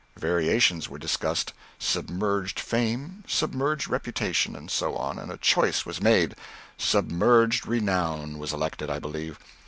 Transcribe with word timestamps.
Variations 0.17 0.89
were 0.89 0.97
discussed: 0.97 1.53
"submerged 1.77 2.59
fame," 2.59 3.23
"submerged 3.27 3.87
reputation," 3.87 4.55
and 4.55 4.71
so 4.71 4.95
on, 4.95 5.19
and 5.19 5.31
a 5.31 5.37
choice 5.37 5.85
was 5.85 6.01
made; 6.01 6.35
"submerged 6.75 7.67
renown" 7.67 8.39
was 8.39 8.51
elected, 8.51 8.89
I 8.89 8.97
believe. 8.97 9.37